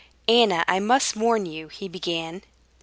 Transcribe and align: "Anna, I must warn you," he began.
"Anna, 0.27 0.65
I 0.67 0.79
must 0.79 1.15
warn 1.15 1.45
you," 1.45 1.67
he 1.67 1.87
began. 1.87 2.41